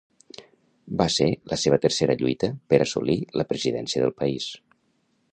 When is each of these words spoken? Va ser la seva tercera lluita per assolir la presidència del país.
Va 1.01 1.05
ser 1.15 1.25
la 1.51 1.59
seva 1.63 1.77
tercera 1.83 2.15
lluita 2.21 2.49
per 2.73 2.79
assolir 2.85 3.17
la 3.41 3.45
presidència 3.53 4.03
del 4.05 4.15
país. 4.23 4.49